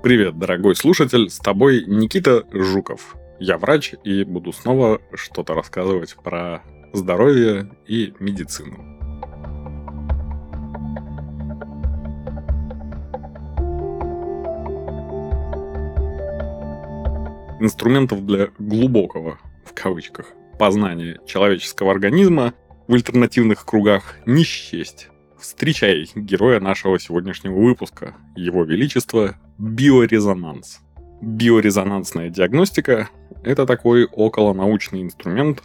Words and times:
Привет, 0.00 0.38
дорогой 0.38 0.76
слушатель, 0.76 1.28
с 1.28 1.38
тобой 1.38 1.84
Никита 1.84 2.44
Жуков. 2.52 3.16
Я 3.40 3.58
врач 3.58 3.94
и 4.04 4.22
буду 4.22 4.52
снова 4.52 5.00
что-то 5.12 5.54
рассказывать 5.54 6.14
про 6.22 6.62
здоровье 6.92 7.76
и 7.88 8.14
медицину. 8.20 8.76
Инструментов 17.60 18.24
для 18.24 18.50
глубокого, 18.60 19.40
в 19.64 19.74
кавычках, 19.74 20.26
познания 20.60 21.18
человеческого 21.26 21.90
организма 21.90 22.54
в 22.86 22.94
альтернативных 22.94 23.66
кругах 23.66 24.14
не 24.26 24.44
счесть. 24.44 25.08
Встречай 25.40 26.10
героя 26.16 26.58
нашего 26.58 26.98
сегодняшнего 26.98 27.54
выпуска, 27.54 28.16
его 28.34 28.64
величество 28.64 29.36
биорезонанс. 29.58 30.80
Биорезонансная 31.20 32.28
диагностика– 32.28 33.08
это 33.44 33.64
такой 33.64 34.06
околонаучный 34.06 35.02
инструмент 35.02 35.62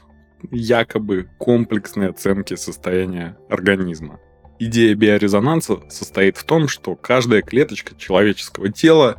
якобы 0.52 1.28
комплексной 1.40 2.10
оценки 2.10 2.56
состояния 2.56 3.36
организма. 3.50 4.20
Идея 4.60 4.94
биорезонанса 4.94 5.80
состоит 5.90 6.38
в 6.38 6.44
том, 6.44 6.68
что 6.68 6.96
каждая 6.96 7.42
клеточка 7.42 7.96
человеческого 7.96 8.70
тела 8.72 9.18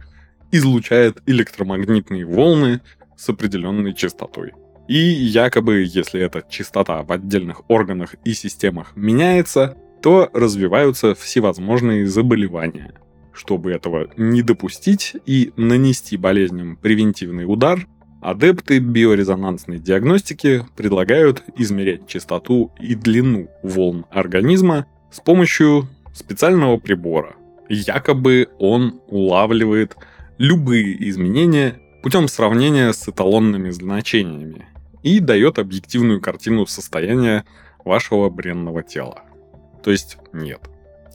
излучает 0.53 1.21
электромагнитные 1.27 2.25
волны 2.25 2.81
с 3.17 3.29
определенной 3.29 3.93
частотой. 3.93 4.53
И 4.87 4.99
якобы, 4.99 5.83
если 5.83 6.21
эта 6.21 6.45
частота 6.49 7.03
в 7.03 7.11
отдельных 7.11 7.69
органах 7.69 8.15
и 8.25 8.35
системах 8.35 8.95
меняется, 8.95 9.77
то 10.05 10.29
развиваются 10.35 11.15
всевозможные 11.15 12.07
заболевания. 12.07 12.93
Чтобы 13.33 13.73
этого 13.73 14.11
не 14.19 14.43
допустить 14.43 15.17
и 15.25 15.55
нанести 15.57 16.19
болезням 16.19 16.77
превентивный 16.77 17.51
удар, 17.51 17.87
адепты 18.21 18.81
биорезонансной 18.81 19.79
диагностики 19.79 20.67
предлагают 20.77 21.43
измерять 21.57 22.07
частоту 22.07 22.71
и 22.79 22.95
длину 22.95 23.49
волн 23.63 24.05
организма 24.11 24.85
с 25.11 25.21
помощью 25.21 25.89
специального 26.13 26.77
прибора. 26.77 27.37
Якобы 27.71 28.49
он 28.59 29.01
улавливает 29.09 29.97
любые 30.37 31.09
изменения 31.09 31.81
путем 32.03 32.29
сравнения 32.29 32.93
с 32.93 33.09
эталонными 33.09 33.71
значениями 33.71 34.67
и 35.03 35.19
дает 35.19 35.59
объективную 35.59 36.21
картину 36.21 36.67
состояния 36.67 37.47
вашего 37.87 38.29
бренного 38.29 38.83
тела 38.83 39.23
то 39.85 39.91
есть 39.91 40.17
нет. 40.33 40.61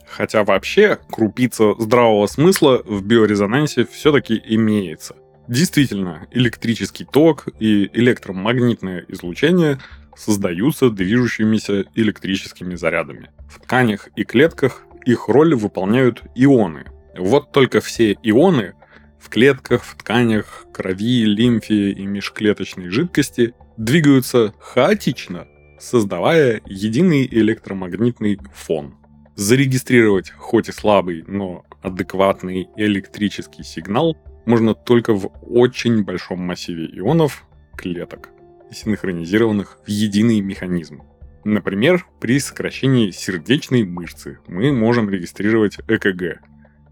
Хотя 0.07 0.43
вообще 0.43 0.99
крупица 1.11 1.73
здравого 1.77 2.27
смысла 2.27 2.81
в 2.85 3.03
биорезонансе 3.03 3.85
все-таки 3.85 4.41
имеется. 4.45 5.15
Действительно, 5.47 6.27
электрический 6.31 7.05
ток 7.05 7.47
и 7.59 7.89
электромагнитное 7.93 9.05
излучение 9.07 9.79
создаются 10.15 10.89
движущимися 10.91 11.85
электрическими 11.95 12.75
зарядами. 12.75 13.31
В 13.49 13.59
тканях 13.59 14.09
и 14.15 14.23
клетках 14.23 14.83
их 15.05 15.27
роль 15.27 15.55
выполняют 15.55 16.21
ионы. 16.35 16.85
Вот 17.17 17.51
только 17.51 17.81
все 17.81 18.13
ионы 18.21 18.75
в 19.19 19.29
клетках, 19.29 19.83
в 19.83 19.95
тканях, 19.95 20.65
крови, 20.71 21.25
лимфе 21.25 21.91
и 21.91 22.05
межклеточной 22.05 22.89
жидкости 22.89 23.53
двигаются 23.77 24.53
хаотично, 24.59 25.47
создавая 25.79 26.61
единый 26.65 27.25
электромагнитный 27.25 28.39
фон. 28.53 28.95
Зарегистрировать 29.35 30.31
хоть 30.31 30.69
и 30.69 30.71
слабый, 30.71 31.23
но 31.25 31.63
адекватный 31.81 32.67
электрический 32.75 33.63
сигнал 33.63 34.17
можно 34.45 34.73
только 34.73 35.13
в 35.13 35.31
очень 35.41 36.03
большом 36.03 36.41
массиве 36.41 36.85
ионов 36.85 37.45
клеток, 37.77 38.29
синхронизированных 38.71 39.79
в 39.85 39.89
единый 39.89 40.41
механизм. 40.41 41.03
Например, 41.45 42.05
при 42.19 42.39
сокращении 42.39 43.11
сердечной 43.11 43.83
мышцы 43.83 44.39
мы 44.47 44.73
можем 44.73 45.09
регистрировать 45.09 45.77
ЭКГ 45.87 46.41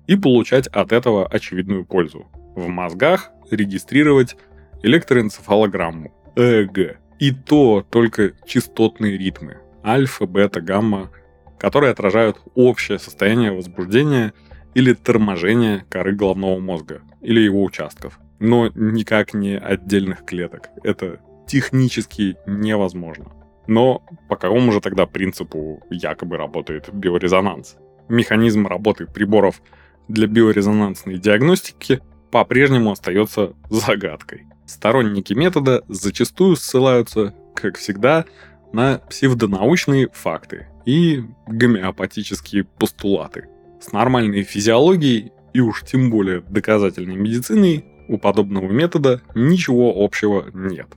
и 0.07 0.15
получать 0.15 0.67
от 0.67 0.93
этого 0.93 1.27
очевидную 1.27 1.85
пользу. 1.85 2.27
В 2.55 2.67
мозгах 2.67 3.31
регистрировать 3.51 4.37
электроэнцефалограмму 4.83 6.13
ЭЭГ 6.37 6.97
и 7.19 7.31
то 7.31 7.85
только 7.89 8.33
частотные 8.45 9.17
ритмы 9.17 9.57
альфа, 9.83 10.25
бета, 10.25 10.61
гамма, 10.61 11.09
которые 11.57 11.91
отражают 11.91 12.37
общее 12.55 12.99
состояние 12.99 13.51
возбуждения 13.51 14.33
или 14.75 14.93
торможения 14.93 15.85
коры 15.89 16.13
головного 16.13 16.59
мозга 16.59 17.01
или 17.21 17.39
его 17.39 17.63
участков, 17.63 18.19
но 18.39 18.69
никак 18.75 19.33
не 19.33 19.57
отдельных 19.57 20.25
клеток. 20.25 20.69
Это 20.83 21.19
технически 21.47 22.35
невозможно. 22.45 23.31
Но 23.65 24.03
по 24.29 24.35
какому 24.35 24.71
же 24.71 24.81
тогда 24.81 25.05
принципу 25.05 25.81
якобы 25.89 26.37
работает 26.37 26.93
биорезонанс? 26.93 27.77
Механизм 28.07 28.67
работы 28.67 29.07
приборов 29.07 29.61
для 30.07 30.27
биорезонансной 30.27 31.17
диагностики 31.17 32.01
по-прежнему 32.31 32.91
остается 32.91 33.53
загадкой. 33.69 34.45
Сторонники 34.67 35.33
метода 35.33 35.83
зачастую 35.87 36.57
ссылаются, 36.57 37.33
как 37.55 37.77
всегда, 37.77 38.25
на 38.73 38.99
псевдонаучные 39.09 40.09
факты 40.11 40.67
и 40.85 41.23
гомеопатические 41.47 42.65
постулаты. 42.65 43.47
С 43.79 43.93
нормальной 43.93 44.43
физиологией 44.43 45.31
и 45.53 45.61
уж 45.61 45.83
тем 45.83 46.11
более 46.11 46.41
доказательной 46.41 47.15
медициной 47.15 47.85
у 48.09 48.17
подобного 48.17 48.69
метода 48.69 49.21
ничего 49.35 49.93
общего 49.95 50.45
нет. 50.53 50.87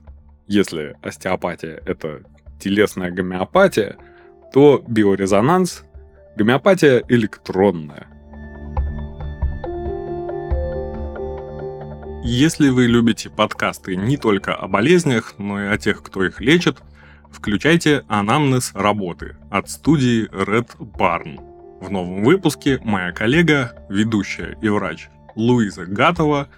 Если 0.47 0.97
остеопатия– 1.01 1.81
это 1.85 2.23
телесная 2.59 3.09
гомеопатия, 3.09 3.95
то 4.53 4.83
биорезонанс– 4.85 5.85
гомеопатия 6.35 7.03
электронная– 7.07 8.07
Если 12.23 12.69
вы 12.69 12.85
любите 12.85 13.31
подкасты 13.31 13.95
не 13.95 14.15
только 14.15 14.53
о 14.53 14.67
болезнях, 14.67 15.33
но 15.39 15.59
и 15.59 15.65
о 15.65 15.77
тех, 15.79 16.03
кто 16.03 16.23
их 16.23 16.39
лечит, 16.39 16.77
включайте 17.31 18.05
анамнез 18.07 18.73
работы 18.75 19.37
от 19.49 19.71
студии 19.71 20.29
Red 20.29 20.77
Barn. 20.77 21.39
В 21.81 21.89
новом 21.89 22.23
выпуске 22.23 22.79
моя 22.83 23.11
коллега, 23.11 23.73
ведущая 23.89 24.55
и 24.61 24.69
врач 24.69 25.09
Луиза 25.35 25.87
Гатова 25.87 26.49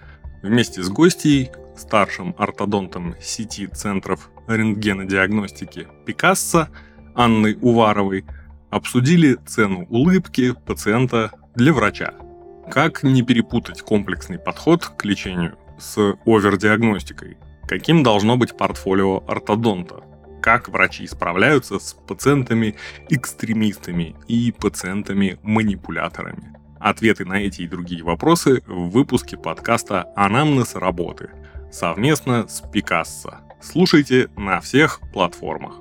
вместе 0.42 0.82
с 0.82 0.90
гостьей, 0.90 1.50
старшим 1.78 2.34
ортодонтом 2.36 3.14
сети 3.22 3.66
центров 3.66 4.30
рентгенодиагностики 4.46 5.88
Пикассо 6.04 6.68
Анной 7.14 7.56
Уваровой 7.62 8.26
обсудили 8.68 9.38
цену 9.46 9.86
улыбки 9.88 10.54
пациента 10.66 11.32
для 11.54 11.72
врача– 11.72 12.12
как 12.70 13.02
не 13.02 13.22
перепутать 13.22 13.82
комплексный 13.82 14.38
подход 14.38 14.86
к 14.86 15.04
лечению 15.04 15.58
с 15.78 16.16
овердиагностикой? 16.24 17.36
Каким 17.68 18.02
должно 18.02 18.36
быть 18.36 18.56
портфолио 18.56 19.22
ортодонта? 19.26 20.02
Как 20.42 20.68
врачи 20.68 21.06
справляются 21.06 21.78
с 21.78 21.94
пациентами-экстремистами 21.94 24.16
и 24.28 24.52
пациентами-манипуляторами? 24.52 26.52
Ответы 26.78 27.24
на 27.24 27.40
эти 27.40 27.62
и 27.62 27.68
другие 27.68 28.02
вопросы 28.02 28.62
в 28.66 28.90
выпуске 28.90 29.38
подкаста 29.38 30.12
«Анамнез 30.16 30.74
работы» 30.74 31.30
совместно 31.72 32.46
с 32.46 32.60
Пикассо. 32.60 33.38
Слушайте 33.62 34.28
на 34.36 34.60
всех 34.60 35.00
платформах. 35.12 35.78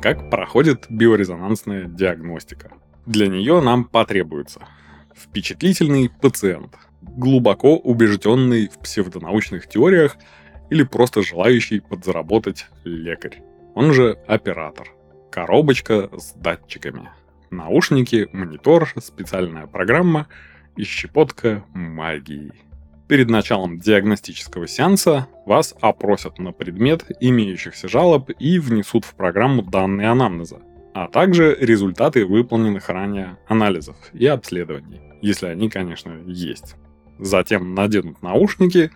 Как 0.00 0.30
проходит 0.30 0.86
биорезонансная 0.88 1.84
диагностика? 1.84 2.70
Для 3.06 3.28
нее 3.28 3.60
нам 3.60 3.84
потребуется 3.84 4.66
впечатлительный 5.14 6.10
пациент, 6.10 6.76
глубоко 7.00 7.76
убежденный 7.76 8.66
в 8.68 8.78
псевдонаучных 8.80 9.68
теориях 9.68 10.16
или 10.70 10.82
просто 10.82 11.22
желающий 11.22 11.78
подзаработать 11.78 12.66
лекарь. 12.84 13.42
Он 13.74 13.92
же 13.92 14.18
оператор. 14.26 14.88
Коробочка 15.30 16.10
с 16.18 16.32
датчиками. 16.32 17.08
Наушники, 17.50 18.28
монитор, 18.32 18.92
специальная 19.00 19.68
программа 19.68 20.26
и 20.76 20.82
щепотка 20.82 21.64
магии. 21.74 22.52
Перед 23.06 23.30
началом 23.30 23.78
диагностического 23.78 24.66
сеанса 24.66 25.28
вас 25.46 25.74
опросят 25.80 26.40
на 26.40 26.50
предмет 26.50 27.04
имеющихся 27.20 27.86
жалоб 27.86 28.30
и 28.36 28.58
внесут 28.58 29.04
в 29.04 29.14
программу 29.14 29.62
данные 29.62 30.08
анамнеза, 30.08 30.60
а 30.96 31.08
также 31.08 31.54
результаты 31.60 32.24
выполненных 32.24 32.88
ранее 32.88 33.36
анализов 33.48 33.96
и 34.14 34.24
обследований, 34.24 35.02
если 35.20 35.44
они, 35.44 35.68
конечно, 35.68 36.22
есть. 36.24 36.74
Затем 37.18 37.74
наденут 37.74 38.22
наушники, 38.22 38.90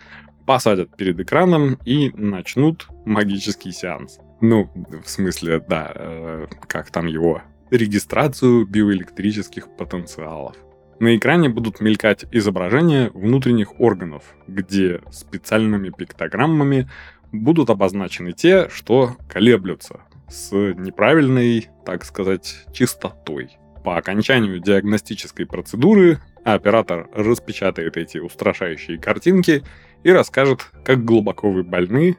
посадят 0.46 0.96
перед 0.96 1.20
экраном 1.20 1.76
и 1.84 2.10
начнут 2.14 2.88
магический 3.04 3.70
сеанс. 3.70 4.18
Ну, 4.40 4.70
в 5.04 5.10
смысле, 5.10 5.62
да, 5.68 5.92
э, 5.94 6.46
как 6.66 6.90
там 6.90 7.06
его, 7.06 7.42
регистрацию 7.70 8.64
биоэлектрических 8.64 9.68
потенциалов. 9.76 10.56
На 11.00 11.14
экране 11.14 11.50
будут 11.50 11.82
мелькать 11.82 12.24
изображения 12.32 13.10
внутренних 13.12 13.78
органов, 13.78 14.22
где 14.48 15.02
специальными 15.10 15.90
пиктограммами 15.90 16.88
будут 17.30 17.68
обозначены 17.68 18.32
те, 18.32 18.70
что 18.70 19.16
колеблются 19.28 20.00
с 20.30 20.52
неправильной, 20.52 21.68
так 21.84 22.04
сказать, 22.04 22.64
чистотой. 22.72 23.58
По 23.84 23.96
окончанию 23.96 24.60
диагностической 24.60 25.46
процедуры 25.46 26.20
оператор 26.44 27.08
распечатает 27.12 27.96
эти 27.96 28.18
устрашающие 28.18 28.98
картинки 28.98 29.62
и 30.02 30.10
расскажет, 30.10 30.70
как 30.84 31.04
глубоко 31.04 31.50
вы 31.50 31.62
больны 31.64 32.16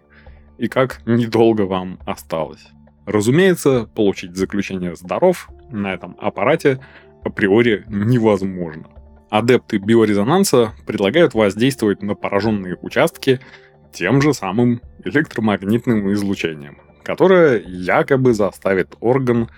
и 0.57 0.67
как 0.67 1.01
недолго 1.05 1.61
вам 1.63 1.99
осталось. 2.05 2.67
Разумеется, 3.05 3.89
получить 3.95 4.35
заключение 4.35 4.95
«здоров» 4.95 5.49
на 5.71 5.93
этом 5.93 6.15
аппарате 6.19 6.79
априори 7.23 7.83
невозможно. 7.87 8.87
Адепты 9.29 9.77
биорезонанса 9.77 10.73
предлагают 10.85 11.33
воздействовать 11.33 12.01
на 12.03 12.15
пораженные 12.15 12.75
участки 12.81 13.39
тем 13.93 14.21
же 14.21 14.33
самым 14.33 14.81
электромагнитным 15.03 16.11
излучением, 16.13 16.79
которое 17.03 17.61
якобы 17.61 18.33
заставит 18.33 18.95
орган 18.99 19.49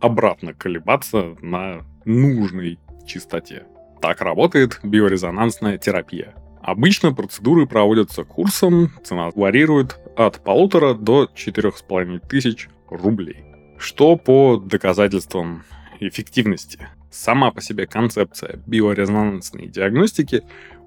обратно 0.00 0.54
колебаться 0.54 1.36
на 1.40 1.84
нужной 2.04 2.78
частоте. 3.06 3.64
Так 4.00 4.20
работает 4.20 4.80
биорезонансная 4.82 5.78
терапия. 5.78 6.34
Обычно 6.60 7.12
процедуры 7.12 7.66
проводятся 7.66 8.24
курсом, 8.24 8.90
цена 9.04 9.30
варьирует 9.34 9.98
от 10.16 10.42
полутора 10.44 10.94
до 10.94 11.28
четырех 11.34 11.76
с 11.76 11.82
половиной 11.82 12.20
тысяч 12.20 12.68
рублей. 12.88 13.44
Что 13.78 14.16
по 14.16 14.56
доказательствам 14.56 15.64
эффективности? 15.98 16.88
Сама 17.10 17.50
по 17.50 17.60
себе 17.60 17.86
концепция 17.86 18.60
биорезонансной 18.66 19.66
диагностики 19.66 20.42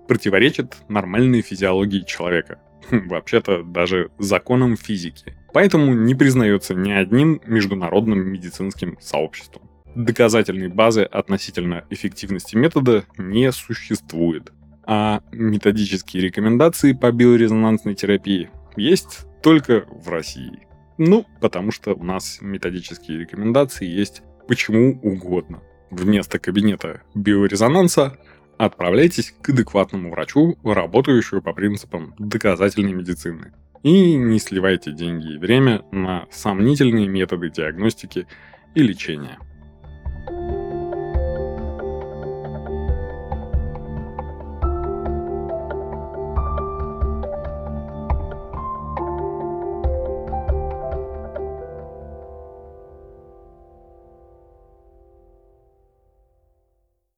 противоречит 0.08 0.78
нормальной 0.88 1.42
физиологии 1.42 2.02
человека. 2.02 2.60
Вообще-то 2.90 3.64
даже 3.64 4.12
законам 4.18 4.78
физики. 4.78 5.36
Поэтому 5.56 5.94
не 5.94 6.16
признается 6.16 6.76
ни 6.76 6.92
одним 6.92 7.40
международным 7.46 8.20
медицинским 8.28 8.98
сообществом. 9.00 9.70
Доказательной 9.96 10.68
базы 10.68 11.04
относительно 11.04 11.86
эффективности 11.90 12.58
метода 12.58 13.06
не 13.18 13.50
существует. 13.54 14.52
А 14.84 15.22
методические 15.32 16.24
рекомендации 16.24 16.92
по 16.92 17.10
биорезонансной 17.10 17.96
терапии 17.96 18.50
есть 18.76 19.28
только 19.42 19.86
в 19.90 20.10
России. 20.10 20.68
Ну, 20.98 21.26
потому 21.40 21.72
что 21.72 21.94
у 21.94 22.04
нас 22.04 22.40
методические 22.42 23.20
рекомендации 23.20 23.88
есть 23.88 24.24
почему 24.50 25.00
угодно. 25.04 25.62
Вместо 25.90 26.38
кабинета 26.38 27.02
биорезонанса 27.14 28.18
отправляйтесь 28.58 29.34
к 29.42 29.52
адекватному 29.52 30.12
врачу, 30.12 30.58
работающему 30.66 31.42
по 31.42 31.54
принципам 31.54 32.14
доказательной 32.20 32.92
медицины. 32.92 33.54
И 33.86 34.16
не 34.16 34.40
сливайте 34.40 34.92
деньги 34.92 35.34
и 35.34 35.38
время 35.38 35.86
на 35.92 36.26
сомнительные 36.32 37.08
методы 37.08 37.52
диагностики 37.52 38.26
и 38.74 38.82
лечения. 38.82 39.38